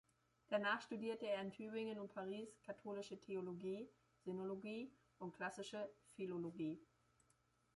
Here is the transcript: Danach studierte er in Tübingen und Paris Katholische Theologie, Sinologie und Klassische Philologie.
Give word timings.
Danach 0.49 0.81
studierte 0.81 1.27
er 1.27 1.43
in 1.43 1.51
Tübingen 1.51 1.99
und 1.99 2.11
Paris 2.11 2.59
Katholische 2.63 3.19
Theologie, 3.19 3.87
Sinologie 4.23 4.91
und 5.19 5.31
Klassische 5.31 5.91
Philologie. 6.15 6.79